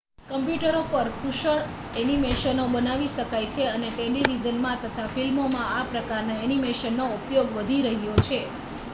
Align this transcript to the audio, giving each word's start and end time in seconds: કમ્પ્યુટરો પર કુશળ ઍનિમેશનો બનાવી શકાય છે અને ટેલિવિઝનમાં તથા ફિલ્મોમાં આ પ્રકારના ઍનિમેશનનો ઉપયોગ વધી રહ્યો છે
કમ્પ્યુટરો 0.27 0.79
પર 0.91 1.07
કુશળ 1.17 1.59
ઍનિમેશનો 1.95 2.63
બનાવી 2.69 3.11
શકાય 3.15 3.49
છે 3.49 3.63
અને 3.69 3.89
ટેલિવિઝનમાં 3.91 4.79
તથા 4.83 5.07
ફિલ્મોમાં 5.09 5.69
આ 5.73 5.89
પ્રકારના 5.91 6.39
ઍનિમેશનનો 6.43 7.05
ઉપયોગ 7.17 7.49
વધી 7.57 7.85
રહ્યો 7.87 8.17
છે 8.21 8.39